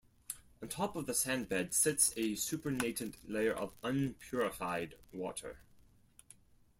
On 0.63 0.67
top 0.67 0.95
of 0.95 1.05
the 1.05 1.13
sand 1.13 1.47
bed 1.47 1.75
sits 1.75 2.11
a 2.17 2.33
supernatant 2.33 3.17
layer 3.29 3.55
of 3.55 3.75
unpurified 3.83 4.95
water. 5.13 5.59